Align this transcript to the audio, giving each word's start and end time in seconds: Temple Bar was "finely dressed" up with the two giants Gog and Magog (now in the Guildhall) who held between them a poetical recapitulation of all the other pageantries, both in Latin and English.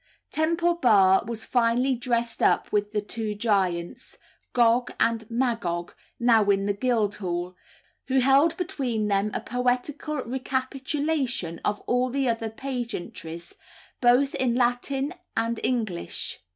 Temple 0.31 0.73
Bar 0.77 1.25
was 1.27 1.45
"finely 1.45 1.93
dressed" 1.93 2.41
up 2.41 2.71
with 2.71 2.91
the 2.91 3.01
two 3.03 3.35
giants 3.35 4.17
Gog 4.51 4.89
and 4.99 5.29
Magog 5.29 5.93
(now 6.19 6.43
in 6.49 6.65
the 6.65 6.73
Guildhall) 6.73 7.55
who 8.07 8.19
held 8.19 8.57
between 8.57 9.09
them 9.09 9.29
a 9.31 9.41
poetical 9.41 10.23
recapitulation 10.23 11.61
of 11.63 11.81
all 11.81 12.09
the 12.09 12.27
other 12.27 12.49
pageantries, 12.49 13.53
both 14.01 14.33
in 14.33 14.55
Latin 14.55 15.13
and 15.37 15.59
English. 15.63 16.39